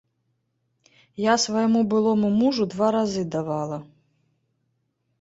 [1.25, 3.83] Я свайму былому мужу два разы давала.